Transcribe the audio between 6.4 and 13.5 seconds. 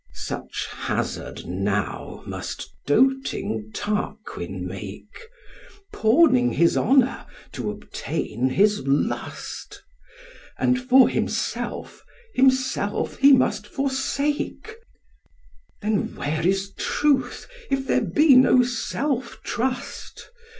his honour to obtain his lust; And for himself himself he